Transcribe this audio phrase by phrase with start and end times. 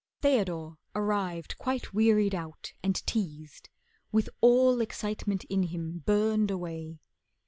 [0.23, 3.69] Theodore arrived quite wearied out and teased,
[4.11, 6.97] With all excitement in him burned away.